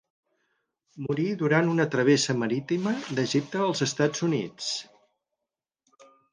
Morí 1.07 1.25
durant 1.41 1.69
una 1.73 1.85
travessa 1.97 2.37
marítima 2.45 2.95
d'Egipte 3.19 3.63
als 3.69 3.87
Estats 3.89 4.27
Units. 4.33 4.75